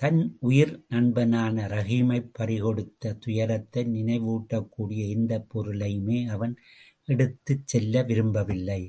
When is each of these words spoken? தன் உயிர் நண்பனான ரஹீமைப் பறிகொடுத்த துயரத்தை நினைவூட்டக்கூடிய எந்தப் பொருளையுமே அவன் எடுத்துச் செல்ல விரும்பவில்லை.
தன் 0.00 0.18
உயிர் 0.40 0.72
நண்பனான 0.90 1.66
ரஹீமைப் 1.72 2.28
பறிகொடுத்த 2.38 3.14
துயரத்தை 3.24 3.84
நினைவூட்டக்கூடிய 3.94 5.02
எந்தப் 5.16 5.48
பொருளையுமே 5.54 6.20
அவன் 6.28 6.54
எடுத்துச் 7.08 7.66
செல்ல 7.66 8.02
விரும்பவில்லை. 8.02 8.82